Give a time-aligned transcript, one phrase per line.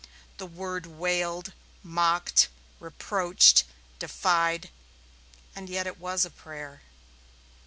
[0.37, 1.53] The word wailed,
[1.83, 3.65] mocked, reproached,
[3.99, 4.71] defied
[5.55, 6.81] and yet it was a prayer.